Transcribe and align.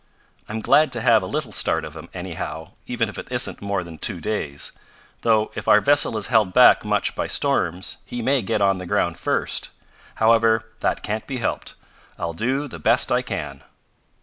I'm 0.49 0.61
glad 0.61 0.91
to 0.93 1.01
have 1.01 1.21
a 1.21 1.27
little 1.27 1.51
start 1.51 1.85
of 1.85 1.95
him, 1.95 2.09
anyhow, 2.11 2.71
even 2.87 3.07
if 3.07 3.19
it 3.19 3.27
isn't 3.31 3.61
more 3.61 3.83
than 3.83 3.99
two 3.99 4.19
days. 4.19 4.71
Though 5.21 5.51
if 5.53 5.67
our 5.67 5.79
vessel 5.79 6.17
is 6.17 6.25
held 6.25 6.53
back 6.53 6.83
much 6.83 7.13
by 7.15 7.27
storms 7.27 7.97
he 8.03 8.23
may 8.23 8.41
get 8.41 8.63
on 8.63 8.79
the 8.79 8.87
ground 8.87 9.19
first. 9.19 9.69
However, 10.15 10.71
that 10.79 11.03
can't 11.03 11.27
be 11.27 11.37
helped. 11.37 11.75
I'll 12.17 12.33
do 12.33 12.67
the 12.67 12.79
best 12.79 13.11
I 13.11 13.21
can." 13.21 13.61